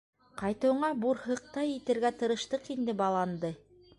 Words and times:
Ҡайтыуыңа 0.41 0.89
бурһыҡтай 1.03 1.69
итергә 1.75 2.11
тырыштыҡ 2.23 2.67
инде 2.77 2.99
баланды! 3.05 3.55